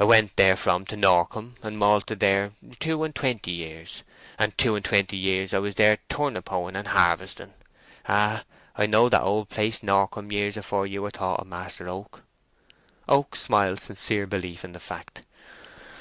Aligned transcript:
I 0.00 0.02
went 0.02 0.32
therefrom 0.34 0.84
to 0.86 0.96
Norcombe, 0.96 1.54
and 1.62 1.78
malted 1.78 2.18
there 2.18 2.54
two 2.80 3.04
and 3.04 3.14
twenty 3.14 3.52
years, 3.52 4.02
and 4.36 4.58
two 4.58 4.74
and 4.74 4.84
twenty 4.84 5.16
years 5.16 5.54
I 5.54 5.60
was 5.60 5.76
there 5.76 5.98
turnip 6.08 6.48
hoeing 6.48 6.74
and 6.74 6.88
harvesting. 6.88 7.54
Ah, 8.08 8.42
I 8.74 8.86
knowed 8.86 9.10
that 9.12 9.22
old 9.22 9.48
place, 9.50 9.80
Norcombe, 9.80 10.32
years 10.32 10.56
afore 10.56 10.88
you 10.88 11.02
were 11.02 11.12
thought 11.12 11.38
of, 11.38 11.46
Master 11.46 11.88
Oak" 11.88 12.24
(Oak 13.08 13.36
smiled 13.36 13.80
sincere 13.80 14.26
belief 14.26 14.64
in 14.64 14.72
the 14.72 14.80
fact). 14.80 15.22